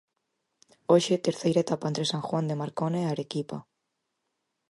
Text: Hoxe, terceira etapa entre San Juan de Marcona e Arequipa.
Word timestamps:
Hoxe, 0.91 1.23
terceira 1.27 1.63
etapa 1.65 1.89
entre 1.91 2.09
San 2.11 2.21
Juan 2.27 2.45
de 2.49 2.59
Marcona 2.61 2.99
e 3.01 3.07
Arequipa. 3.09 3.57